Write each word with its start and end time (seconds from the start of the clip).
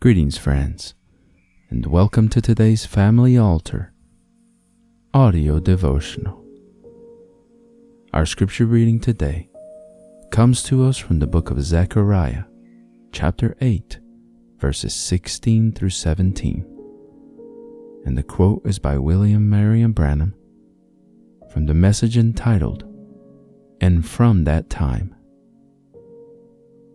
Greetings, 0.00 0.38
friends, 0.38 0.94
and 1.70 1.84
welcome 1.84 2.28
to 2.28 2.40
today's 2.40 2.86
Family 2.86 3.36
Altar 3.36 3.92
audio 5.12 5.58
devotional. 5.58 6.44
Our 8.12 8.24
scripture 8.24 8.66
reading 8.66 9.00
today 9.00 9.50
comes 10.30 10.62
to 10.62 10.84
us 10.84 10.98
from 10.98 11.18
the 11.18 11.26
book 11.26 11.50
of 11.50 11.60
Zechariah, 11.60 12.44
chapter 13.10 13.56
8, 13.60 13.98
verses 14.58 14.94
16 14.94 15.72
through 15.72 15.90
17. 15.90 16.64
And 18.04 18.16
the 18.16 18.22
quote 18.22 18.64
is 18.64 18.78
by 18.78 18.98
William 18.98 19.50
Marrion 19.50 19.92
Branham 19.96 20.32
from 21.52 21.66
the 21.66 21.74
message 21.74 22.16
entitled, 22.16 22.84
And 23.80 24.06
From 24.06 24.44
That 24.44 24.70
Time. 24.70 25.16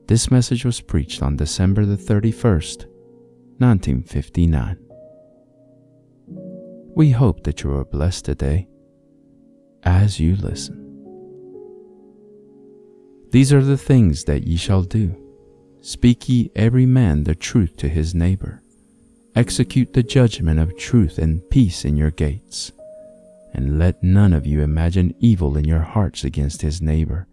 This 0.07 0.31
message 0.31 0.63
was 0.63 0.79
preached 0.79 1.21
on 1.21 1.35
December 1.35 1.85
the 1.85 1.97
31st, 1.97 2.85
1959. 3.59 4.77
We 6.95 7.11
hope 7.11 7.43
that 7.43 7.61
you 7.61 7.71
are 7.73 7.85
blessed 7.85 8.25
today 8.25 8.67
as 9.83 10.19
you 10.19 10.35
listen. 10.35 10.79
These 13.29 13.53
are 13.53 13.63
the 13.63 13.77
things 13.77 14.23
that 14.25 14.47
ye 14.47 14.57
shall 14.57 14.83
do. 14.83 15.15
Speak 15.81 16.27
ye 16.29 16.51
every 16.55 16.85
man 16.85 17.23
the 17.23 17.35
truth 17.35 17.77
to 17.77 17.89
his 17.89 18.15
neighbor. 18.15 18.61
Execute 19.35 19.93
the 19.93 20.03
judgment 20.03 20.59
of 20.59 20.77
truth 20.77 21.17
and 21.17 21.47
peace 21.49 21.85
in 21.85 21.95
your 21.95 22.11
gates. 22.11 22.71
And 23.53 23.77
let 23.77 24.01
none 24.01 24.33
of 24.33 24.47
you 24.47 24.61
imagine 24.61 25.13
evil 25.19 25.57
in 25.57 25.65
your 25.65 25.81
hearts 25.81 26.23
against 26.23 26.61
his 26.61 26.81
neighbor. 26.81 27.27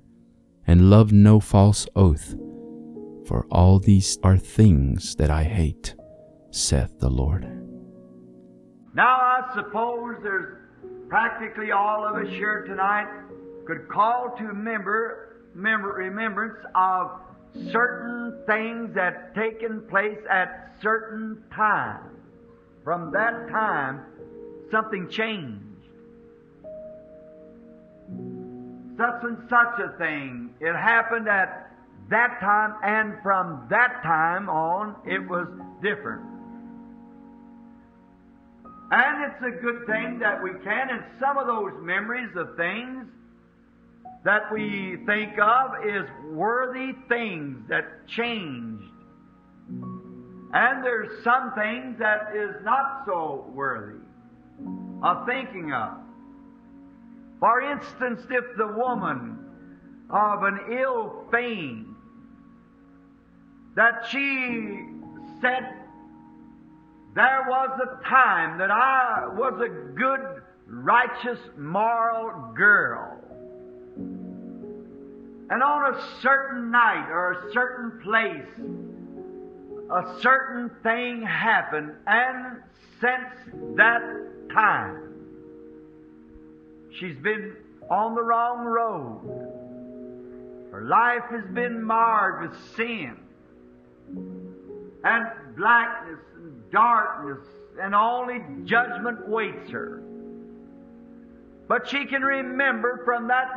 And 0.66 0.90
love 0.90 1.12
no 1.12 1.40
false 1.40 1.86
oath, 1.96 2.34
for 3.26 3.46
all 3.50 3.78
these 3.78 4.18
are 4.22 4.36
things 4.36 5.16
that 5.16 5.30
I 5.30 5.44
hate 5.44 5.94
saith 6.50 6.98
the 6.98 7.08
Lord. 7.08 7.44
Now, 8.94 9.06
I 9.06 9.52
suppose 9.54 10.16
there's 10.22 10.56
practically 11.08 11.70
all 11.70 12.06
of 12.06 12.16
us 12.16 12.28
here 12.28 12.64
tonight 12.66 13.06
could 13.66 13.88
call 13.88 14.34
to 14.38 14.52
member, 14.52 15.36
member, 15.54 15.92
remembrance 15.92 16.58
of 16.74 17.10
certain 17.70 18.42
things 18.46 18.94
that 18.94 19.34
taken 19.34 19.82
place 19.88 20.18
at 20.28 20.74
certain 20.82 21.42
times. 21.54 22.16
From 22.82 23.12
that 23.12 23.48
time, 23.48 24.00
something 24.70 25.08
changed. 25.08 25.64
Such 28.96 29.22
and 29.22 29.38
such 29.48 29.80
a 29.80 29.96
thing. 29.98 30.50
It 30.60 30.74
happened 30.74 31.28
at 31.28 31.70
that 32.08 32.40
time, 32.40 32.74
and 32.82 33.22
from 33.22 33.66
that 33.70 34.02
time 34.02 34.48
on, 34.48 34.96
it 35.06 35.20
was 35.28 35.46
different. 35.82 36.29
And 38.90 39.30
it's 39.30 39.42
a 39.42 39.60
good 39.62 39.86
thing 39.86 40.18
that 40.18 40.42
we 40.42 40.50
can, 40.64 40.90
and 40.90 41.04
some 41.20 41.38
of 41.38 41.46
those 41.46 41.72
memories 41.80 42.30
of 42.34 42.56
things 42.56 43.06
that 44.24 44.52
we 44.52 44.96
think 45.06 45.38
of 45.38 45.86
is 45.86 46.04
worthy 46.32 46.92
things 47.08 47.68
that 47.68 48.06
changed. 48.08 48.84
And 50.52 50.84
there's 50.84 51.22
some 51.22 51.52
things 51.54 51.98
that 52.00 52.34
is 52.34 52.56
not 52.64 53.04
so 53.06 53.50
worthy 53.54 54.00
of 55.02 55.24
thinking 55.26 55.72
of. 55.72 55.98
For 57.38 57.60
instance, 57.62 58.22
if 58.28 58.44
the 58.58 58.66
woman 58.66 59.38
of 60.10 60.42
an 60.42 60.58
ill 60.72 61.24
fame 61.30 61.96
that 63.76 64.04
she 64.10 64.84
said 65.40 65.79
there 67.14 67.44
was 67.48 67.70
a 67.82 68.08
time 68.08 68.58
that 68.58 68.70
I 68.70 69.26
was 69.34 69.60
a 69.60 69.68
good, 69.68 70.42
righteous, 70.66 71.38
moral 71.58 72.52
girl. 72.54 73.16
And 75.50 75.62
on 75.62 75.94
a 75.94 76.00
certain 76.22 76.70
night 76.70 77.08
or 77.10 77.32
a 77.32 77.52
certain 77.52 78.00
place, 78.02 78.46
a 79.90 80.20
certain 80.20 80.70
thing 80.84 81.22
happened, 81.22 81.92
and 82.06 82.62
since 83.00 83.34
that 83.76 84.00
time, 84.54 85.12
she's 86.98 87.16
been 87.16 87.56
on 87.90 88.14
the 88.14 88.22
wrong 88.22 88.64
road. 88.64 89.20
Her 90.70 90.82
life 90.82 91.24
has 91.30 91.44
been 91.52 91.82
marred 91.82 92.48
with 92.48 92.56
sin 92.76 93.16
and 95.02 95.26
blackness 95.56 96.20
darkness, 96.72 97.46
and 97.80 97.94
only 97.94 98.40
judgment 98.64 99.28
waits 99.28 99.70
her. 99.70 100.02
But 101.68 101.88
she 101.88 102.04
can 102.06 102.22
remember 102.22 103.02
from 103.04 103.28
that 103.28 103.48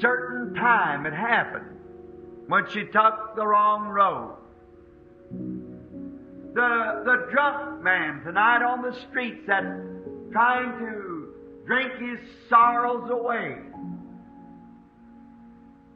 certain 0.00 0.54
time 0.54 1.04
it 1.06 1.12
happened 1.12 1.78
when 2.46 2.68
she 2.70 2.84
took 2.84 3.36
the 3.36 3.46
wrong 3.46 3.88
road. 3.88 4.36
The, 6.54 7.02
the 7.04 7.28
drunk 7.30 7.82
man 7.82 8.22
tonight 8.24 8.62
on 8.62 8.82
the 8.82 8.98
streets 9.08 9.46
that 9.46 9.64
trying 10.32 10.78
to 10.78 11.34
drink 11.66 11.92
his 11.98 12.18
sorrows 12.48 13.10
away. 13.10 13.56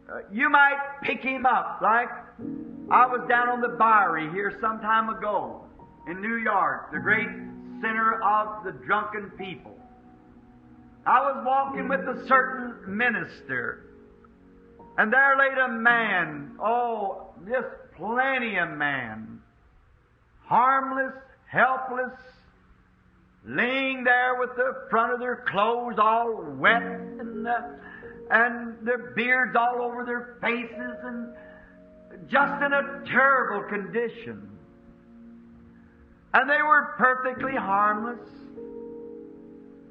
Uh, 0.08 0.18
you 0.32 0.48
might 0.48 0.78
pick 1.02 1.22
him 1.22 1.46
up 1.46 1.80
like 1.82 2.08
I 2.90 3.06
was 3.06 3.26
down 3.28 3.48
on 3.48 3.60
the 3.60 3.68
Bowery 3.68 4.30
here 4.30 4.56
some 4.60 4.80
time 4.80 5.08
ago 5.08 5.65
in 6.06 6.20
New 6.20 6.36
York, 6.36 6.92
the 6.92 6.98
great 6.98 7.28
center 7.80 8.22
of 8.22 8.64
the 8.64 8.72
drunken 8.84 9.30
people. 9.38 9.76
I 11.06 11.20
was 11.20 11.44
walking 11.46 11.88
with 11.88 12.00
a 12.00 12.26
certain 12.26 12.96
minister, 12.96 13.84
and 14.98 15.12
there 15.12 15.36
laid 15.38 15.58
a 15.58 15.68
man, 15.68 16.56
oh, 16.60 17.28
just 17.48 17.68
plenty 17.96 18.56
of 18.56 18.70
man, 18.70 19.40
harmless, 20.44 21.14
helpless, 21.46 22.12
laying 23.44 24.02
there 24.04 24.36
with 24.38 24.50
the 24.56 24.86
front 24.90 25.12
of 25.12 25.20
their 25.20 25.44
clothes 25.48 25.96
all 25.98 26.42
wet 26.58 26.82
and, 26.82 27.46
uh, 27.46 27.60
and 28.30 28.76
their 28.82 29.12
beards 29.14 29.54
all 29.56 29.80
over 29.80 30.04
their 30.04 30.36
faces 30.40 30.96
and 31.04 31.32
just 32.28 32.62
in 32.62 32.72
a 32.72 33.04
terrible 33.06 33.68
condition. 33.68 34.55
And 36.36 36.50
they 36.50 36.60
were 36.60 36.94
perfectly 36.98 37.54
harmless. 37.56 38.28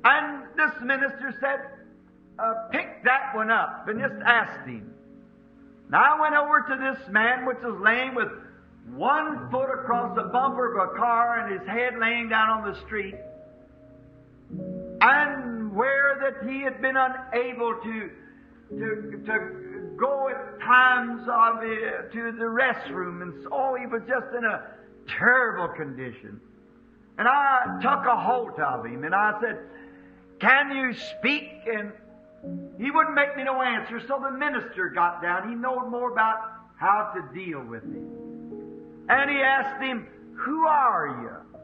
And 0.03 0.43
this 0.55 0.79
minister 0.83 1.35
said, 1.41 1.59
uh, 2.37 2.67
pick 2.69 3.03
that 3.03 3.33
one 3.33 3.49
up 3.49 3.87
and 3.87 3.99
just 3.99 4.21
asked 4.23 4.67
him. 4.67 4.93
Now 5.89 6.03
I 6.03 6.21
went 6.21 6.35
over 6.35 6.61
to 6.69 6.75
this 6.75 7.11
man 7.11 7.47
which 7.47 7.57
was 7.63 7.81
laying 7.81 8.13
with 8.13 8.27
one 8.93 9.49
foot 9.49 9.71
across 9.73 10.15
the 10.15 10.25
bumper 10.25 10.77
of 10.79 10.91
a 10.91 10.95
car 10.95 11.39
and 11.39 11.59
his 11.59 11.67
head 11.67 11.93
laying 11.99 12.29
down 12.29 12.49
on 12.49 12.71
the 12.71 12.79
street. 12.85 13.15
And 15.01 15.73
where 15.73 16.19
that 16.21 16.47
he 16.47 16.61
had 16.61 16.79
been 16.79 16.95
unable 16.95 17.73
to, 17.83 18.09
to, 18.69 19.23
to 19.25 19.95
go 19.97 20.29
at 20.29 20.59
times 20.59 21.27
of 21.27 21.63
it 21.63 22.13
to 22.13 22.31
the 22.33 22.45
restroom, 22.45 23.23
and 23.23 23.33
so 23.41 23.75
he 23.79 23.87
was 23.87 24.03
just 24.07 24.27
in 24.37 24.45
a 24.45 24.75
terrible 25.07 25.67
condition. 25.69 26.39
And 27.17 27.27
I 27.27 27.79
took 27.81 28.05
a 28.05 28.17
hold 28.17 28.59
of 28.59 28.85
him, 28.85 29.03
and 29.03 29.15
I 29.15 29.39
said, 29.39 29.59
"Can 30.39 30.75
you 30.75 30.93
speak?" 30.93 31.49
And 31.65 31.93
he 32.77 32.91
wouldn't 32.91 33.15
make 33.15 33.35
me 33.37 33.43
no 33.43 33.61
answer. 33.61 33.99
So 34.01 34.19
the 34.19 34.31
minister 34.31 34.89
got 34.89 35.21
down. 35.21 35.49
He 35.49 35.55
knowed 35.55 35.89
more 35.89 36.11
about 36.11 36.39
how 36.77 37.13
to 37.15 37.33
deal 37.33 37.61
with 37.63 37.83
him, 37.83 39.05
and 39.07 39.29
he 39.29 39.41
asked 39.41 39.81
him, 39.81 40.07
"Who 40.35 40.67
are 40.67 41.07
you?" 41.21 41.59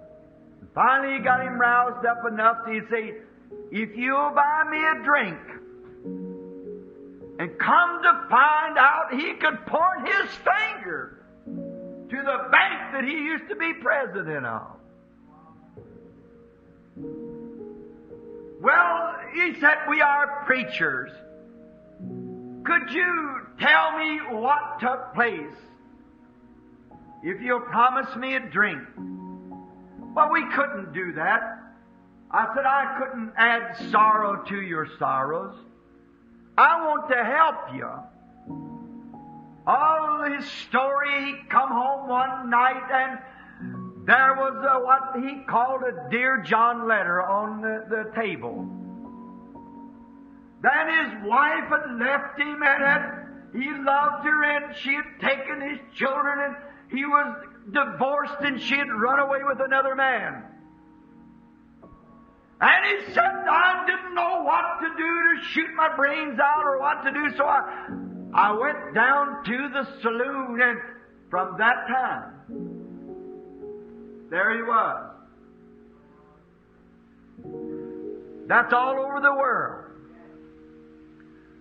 And 0.62 0.69
finally, 0.74 1.18
he 1.18 1.19
got 1.19 1.42
him 1.42 1.60
roused 1.60 2.06
up 2.06 2.25
enough 2.25 2.66
to 2.66 2.88
say, 2.89 3.21
"If 3.71 3.95
you'll 3.98 4.31
buy 4.31 4.63
me 4.69 4.83
a 4.86 5.04
drink." 5.04 5.39
And 7.39 7.57
come 7.57 8.04
to 8.04 8.27
find 8.30 8.77
out 8.77 9.13
he 9.13 9.33
could 9.33 9.66
point 9.66 10.07
his 10.07 10.30
finger 10.36 11.18
to 12.12 12.18
the 12.18 12.50
bank 12.52 12.92
that 12.94 13.06
he 13.06 13.12
used 13.12 13.48
to 13.48 13.56
be 13.56 13.74
president 13.81 14.46
of. 14.46 14.68
Well, 18.62 19.16
he 19.34 19.60
said, 19.62 19.78
We 19.90 20.02
are 20.02 20.44
preachers. 20.46 21.12
Could 22.66 22.92
you 22.92 23.42
tell 23.60 23.98
me 23.98 24.19
what 24.30 24.80
took 24.81 25.13
place 25.13 25.56
if 27.24 27.42
you'll 27.42 27.62
promise 27.62 28.14
me 28.18 28.36
a 28.36 28.42
drink? 28.42 28.81
Well, 30.14 30.30
we 30.31 30.46
couldn't 30.54 30.94
do 30.94 31.14
that. 31.14 31.60
I 32.30 32.54
said, 32.54 32.66
I 32.66 33.00
couldn't 33.00 33.31
add 33.38 33.90
sorrow 33.90 34.44
to 34.50 34.62
your 34.62 34.88
sorrows. 35.00 35.56
I 36.57 36.86
want 36.86 37.10
to 37.10 37.24
help 37.24 37.74
you. 37.74 37.90
All 39.71 40.23
his 40.25 40.45
story, 40.68 41.25
he 41.25 41.35
come 41.47 41.69
home 41.69 42.09
one 42.09 42.50
night 42.50 42.83
and 42.91 43.19
there 44.06 44.33
was 44.33 44.53
a, 44.68 44.83
what 44.83 45.23
he 45.23 45.44
called 45.47 45.83
a 45.83 46.09
Dear 46.09 46.44
John 46.45 46.89
letter 46.89 47.21
on 47.21 47.62
the, 47.62 47.85
the 47.88 48.12
table. 48.13 48.68
Then 50.62 50.88
his 50.89 51.29
wife 51.29 51.69
had 51.69 51.97
left 51.97 52.38
him 52.38 52.62
and 52.62 52.83
had, 52.83 53.27
he 53.53 53.71
loved 53.71 54.25
her 54.25 54.44
and 54.44 54.75
she 54.75 54.94
had 54.94 55.07
taken 55.21 55.62
his 55.62 55.79
children 55.95 56.39
and 56.39 56.56
he 56.91 57.06
was 57.06 57.33
divorced 57.71 58.41
and 58.41 58.62
she 58.62 58.75
had 58.75 58.91
run 58.91 59.19
away 59.19 59.39
with 59.41 59.59
another 59.62 59.95
man. 59.95 60.44
And 62.59 62.85
he 62.85 63.13
said, 63.13 63.23
I 63.23 63.85
didn't 63.88 64.15
know 64.15 64.44
what 64.44 64.81
to 64.81 64.89
do 64.97 65.39
to 65.39 65.45
shoot 65.53 65.73
my 65.77 65.95
brains 65.95 66.39
out 66.39 66.65
or 66.65 66.77
what 66.77 67.03
to 67.03 67.12
do, 67.12 67.38
so 67.38 67.45
I, 67.45 68.11
I 68.33 68.51
went 68.54 68.94
down 68.94 69.44
to 69.44 69.69
the 69.69 69.88
saloon 70.01 70.62
and 70.62 70.80
from 71.30 71.57
that 71.57 71.88
time, 71.88 72.33
there 74.30 74.56
he 74.56 74.63
was. 74.63 75.12
That's 78.48 78.74
all 78.74 79.00
over 79.00 79.19
the 79.22 79.33
world. 79.33 79.86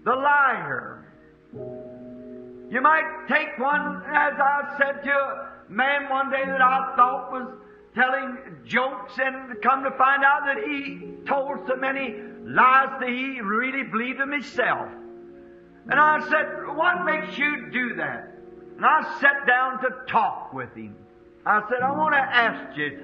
The 0.05 0.14
liar. 0.14 1.06
You 2.70 2.81
might 2.81 3.26
take 3.28 3.58
one, 3.58 4.02
as 4.06 4.34
I 4.38 4.76
said 4.78 5.02
to 5.02 5.11
a 5.11 5.50
man 5.69 6.08
one 6.08 6.31
day 6.31 6.44
that 6.44 6.61
I 6.61 6.94
thought 6.96 7.32
was 7.32 7.49
telling 7.94 8.38
jokes 8.64 9.19
and 9.19 9.61
come 9.62 9.82
to 9.82 9.90
find 9.93 10.22
out 10.25 10.43
that 10.46 10.58
he 10.64 11.14
told 11.26 11.67
so 11.67 11.75
many 11.76 12.14
lies 12.44 12.88
that 13.00 13.08
he 13.08 13.40
really 13.40 13.82
believed 13.82 14.20
them 14.20 14.32
himself. 14.32 14.88
And 15.88 15.99
I 15.99 16.21
said, 16.29 16.77
what 16.77 17.05
makes 17.05 17.38
you 17.38 17.71
do 17.71 17.94
that? 17.97 18.35
And 18.77 18.85
I 18.85 19.19
sat 19.21 19.47
down 19.47 19.81
to 19.82 19.91
talk 20.09 20.53
with 20.53 20.75
him. 20.75 20.97
I 21.44 21.61
said, 21.69 21.82
I 21.82 21.93
want 21.93 22.15
to 22.15 22.19
ask 22.19 22.77
you, 22.77 22.99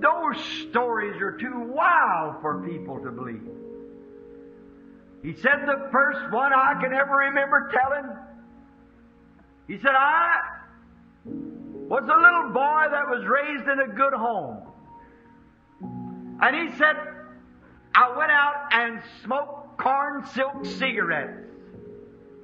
those 0.00 0.44
stories 0.68 1.20
are 1.20 1.36
too 1.36 1.60
wild 1.68 2.40
for 2.40 2.66
people 2.66 3.00
to 3.00 3.10
believe. 3.10 3.42
He 5.22 5.34
said 5.34 5.66
the 5.66 5.88
first 5.92 6.32
one 6.32 6.52
I 6.52 6.74
can 6.80 6.92
ever 6.92 7.14
remember 7.14 7.70
telling, 7.72 8.10
he 9.68 9.78
said, 9.78 9.92
I 9.94 10.40
was 11.24 12.02
a 12.02 12.20
little 12.20 12.52
boy 12.52 12.86
that 12.90 13.08
was 13.08 13.24
raised 13.26 13.68
in 13.68 13.78
a 13.78 13.94
good 13.94 14.12
home. 14.12 14.62
And 16.40 16.56
he 16.56 16.76
said, 16.76 16.96
I 17.94 18.16
went 18.16 18.32
out 18.32 18.68
and 18.72 19.00
smoked 19.22 19.78
corn 19.78 20.26
silk 20.34 20.64
cigarettes 20.64 21.51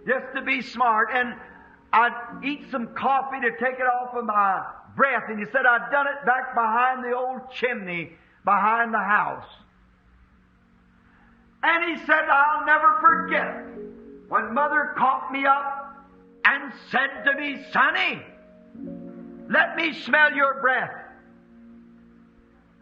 just 0.09 0.35
to 0.35 0.43
be 0.43 0.63
smart, 0.63 1.11
and 1.13 1.35
I'd 1.93 2.43
eat 2.43 2.71
some 2.71 2.95
coffee 2.95 3.41
to 3.43 3.51
take 3.53 3.79
it 3.79 3.87
off 3.87 4.15
of 4.15 4.25
my 4.25 4.65
breath. 4.97 5.25
And 5.29 5.39
he 5.39 5.45
said, 5.53 5.67
I'd 5.67 5.91
done 5.91 6.07
it 6.07 6.25
back 6.25 6.55
behind 6.55 7.05
the 7.05 7.15
old 7.15 7.53
chimney 7.53 8.13
behind 8.45 8.95
the 8.95 8.99
house. 8.99 9.47
And 11.63 11.99
he 11.99 12.07
said, 12.07 12.25
I'll 12.31 12.65
never 12.65 12.99
forget 13.01 13.65
when 14.29 14.55
mother 14.55 14.95
caught 14.97 15.31
me 15.31 15.45
up 15.45 15.97
and 16.45 16.73
said 16.91 17.25
to 17.25 17.35
me, 17.39 17.65
Sonny, 17.73 18.23
let 19.51 19.77
me 19.77 19.93
smell 19.93 20.33
your 20.33 20.61
breath. 20.61 20.95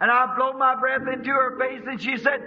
And 0.00 0.10
I 0.10 0.36
blow 0.36 0.52
my 0.52 0.76
breath 0.76 1.08
into 1.08 1.30
her 1.30 1.58
face 1.58 1.82
and 1.86 2.00
she 2.00 2.18
said, 2.18 2.42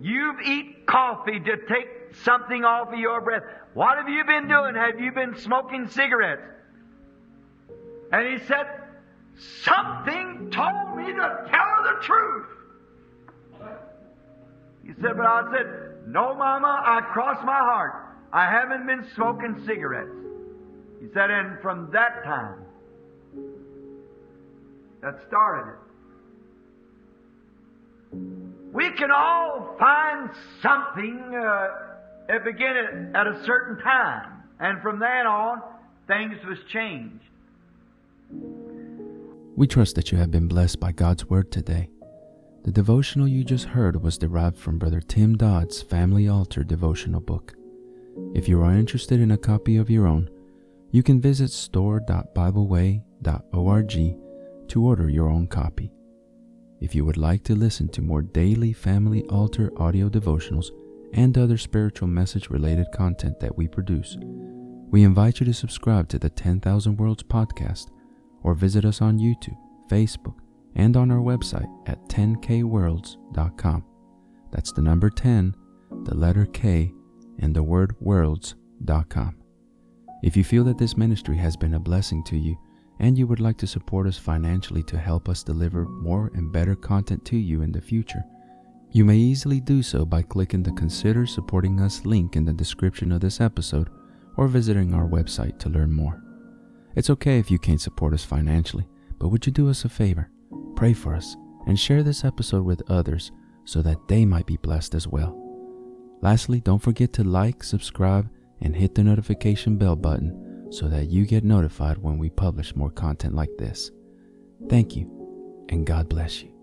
You've 0.00 0.40
eat 0.44 0.86
coffee 0.86 1.40
to 1.40 1.56
take 1.68 1.88
something 2.24 2.64
off 2.64 2.92
of 2.92 2.98
your 2.98 3.20
breath. 3.20 3.42
What 3.74 3.96
have 3.98 4.08
you 4.08 4.24
been 4.24 4.48
doing? 4.48 4.74
Have 4.74 5.00
you 5.00 5.12
been 5.12 5.36
smoking 5.36 5.88
cigarettes? 5.88 6.42
And 8.12 8.28
he 8.28 8.46
said, 8.46 8.66
Something 9.62 10.50
told 10.50 10.96
me 10.96 11.06
to 11.06 11.46
tell 11.50 11.66
her 11.66 11.94
the 11.94 12.02
truth. 12.02 12.46
He 14.84 14.92
said, 15.00 15.16
But 15.16 15.26
I 15.26 15.52
said, 15.56 15.66
No, 16.08 16.34
Mama, 16.34 16.82
I 16.84 17.00
crossed 17.12 17.44
my 17.44 17.58
heart. 17.58 17.92
I 18.32 18.50
haven't 18.50 18.86
been 18.86 19.06
smoking 19.14 19.62
cigarettes. 19.66 20.10
He 21.00 21.08
said, 21.14 21.30
And 21.30 21.60
from 21.60 21.90
that 21.92 22.22
time, 22.24 22.64
that 25.00 25.18
started 25.26 25.72
it. 25.72 25.78
We 28.72 28.90
can 28.92 29.10
all 29.10 29.76
find 29.78 30.30
something 30.62 31.34
uh, 31.34 31.68
that 32.28 32.44
began 32.44 32.76
at, 32.76 32.94
at 33.14 33.26
a 33.26 33.42
certain 33.44 33.82
time, 33.82 34.42
and 34.60 34.80
from 34.82 34.98
then 34.98 35.26
on, 35.26 35.62
things 36.06 36.36
was 36.46 36.58
changed. 36.72 37.24
We 39.54 39.66
trust 39.66 39.96
that 39.96 40.10
you 40.10 40.16
have 40.18 40.30
been 40.30 40.48
blessed 40.48 40.80
by 40.80 40.92
God's 40.92 41.26
Word 41.26 41.52
today. 41.52 41.90
The 42.64 42.72
devotional 42.72 43.28
you 43.28 43.44
just 43.44 43.66
heard 43.66 44.02
was 44.02 44.16
derived 44.16 44.56
from 44.56 44.78
Brother 44.78 45.00
Tim 45.00 45.36
Dodd's 45.36 45.82
Family 45.82 46.28
Altar 46.28 46.64
devotional 46.64 47.20
book. 47.20 47.52
If 48.34 48.48
you 48.48 48.62
are 48.62 48.72
interested 48.72 49.20
in 49.20 49.32
a 49.32 49.36
copy 49.36 49.76
of 49.76 49.90
your 49.90 50.06
own, 50.06 50.30
you 50.90 51.02
can 51.02 51.20
visit 51.20 51.50
store.bibleway.org 51.50 53.92
to 54.68 54.84
order 54.84 55.10
your 55.10 55.28
own 55.28 55.46
copy. 55.46 55.92
If 56.80 56.94
you 56.94 57.04
would 57.04 57.16
like 57.16 57.42
to 57.44 57.54
listen 57.54 57.88
to 57.88 58.02
more 58.02 58.22
daily 58.22 58.72
Family 58.72 59.22
Altar 59.24 59.72
audio 59.76 60.08
devotionals 60.08 60.70
and 61.12 61.36
other 61.36 61.58
spiritual 61.58 62.08
message 62.08 62.50
related 62.50 62.86
content 62.92 63.38
that 63.40 63.56
we 63.56 63.68
produce, 63.68 64.16
we 64.90 65.04
invite 65.04 65.40
you 65.40 65.46
to 65.46 65.54
subscribe 65.54 66.08
to 66.08 66.18
the 66.18 66.30
10,000 66.30 66.96
Worlds 66.96 67.22
podcast 67.22 67.88
or 68.42 68.54
visit 68.54 68.84
us 68.84 69.00
on 69.00 69.18
YouTube, 69.18 69.56
Facebook, 69.88 70.36
and 70.74 70.96
on 70.96 71.10
our 71.10 71.18
website 71.18 71.68
at 71.86 72.02
10kworlds.com. 72.08 73.84
That's 74.50 74.72
the 74.72 74.82
number 74.82 75.10
10, 75.10 75.54
the 76.04 76.14
letter 76.14 76.46
K, 76.46 76.92
and 77.38 77.54
the 77.54 77.62
word 77.62 77.94
worlds.com. 78.00 79.36
If 80.22 80.36
you 80.36 80.44
feel 80.44 80.64
that 80.64 80.78
this 80.78 80.96
ministry 80.96 81.36
has 81.36 81.56
been 81.56 81.74
a 81.74 81.80
blessing 81.80 82.22
to 82.24 82.36
you 82.36 82.56
and 83.00 83.18
you 83.18 83.26
would 83.26 83.40
like 83.40 83.56
to 83.58 83.66
support 83.66 84.06
us 84.06 84.18
financially 84.18 84.82
to 84.84 84.98
help 84.98 85.28
us 85.28 85.42
deliver 85.42 85.86
more 85.86 86.30
and 86.34 86.52
better 86.52 86.76
content 86.76 87.24
to 87.26 87.36
you 87.36 87.62
in 87.62 87.72
the 87.72 87.80
future, 87.80 88.22
you 88.92 89.06
may 89.06 89.16
easily 89.16 89.58
do 89.58 89.82
so 89.82 90.04
by 90.04 90.20
clicking 90.20 90.62
the 90.62 90.72
Consider 90.72 91.24
Supporting 91.26 91.80
Us 91.80 92.04
link 92.04 92.36
in 92.36 92.44
the 92.44 92.52
description 92.52 93.10
of 93.10 93.20
this 93.20 93.40
episode 93.40 93.88
or 94.36 94.46
visiting 94.46 94.92
our 94.92 95.06
website 95.08 95.58
to 95.60 95.70
learn 95.70 95.90
more. 95.90 96.22
It's 96.94 97.08
okay 97.08 97.38
if 97.38 97.50
you 97.50 97.58
can't 97.58 97.80
support 97.80 98.12
us 98.12 98.24
financially, 98.24 98.86
but 99.18 99.28
would 99.28 99.46
you 99.46 99.52
do 99.52 99.70
us 99.70 99.86
a 99.86 99.88
favor? 99.88 100.30
Pray 100.76 100.92
for 100.92 101.14
us 101.14 101.36
and 101.66 101.78
share 101.78 102.02
this 102.02 102.22
episode 102.22 102.64
with 102.64 102.90
others 102.90 103.32
so 103.64 103.80
that 103.80 104.08
they 104.08 104.26
might 104.26 104.46
be 104.46 104.58
blessed 104.58 104.94
as 104.94 105.08
well. 105.08 105.38
Lastly, 106.20 106.60
don't 106.60 106.82
forget 106.82 107.14
to 107.14 107.24
like, 107.24 107.64
subscribe, 107.64 108.28
and 108.60 108.76
hit 108.76 108.94
the 108.94 109.02
notification 109.02 109.76
bell 109.76 109.96
button 109.96 110.68
so 110.70 110.88
that 110.88 111.08
you 111.08 111.24
get 111.24 111.44
notified 111.44 111.98
when 111.98 112.18
we 112.18 112.28
publish 112.28 112.76
more 112.76 112.90
content 112.90 113.34
like 113.34 113.56
this. 113.58 113.90
Thank 114.68 114.96
you, 114.96 115.66
and 115.70 115.86
God 115.86 116.08
bless 116.08 116.42
you. 116.42 116.61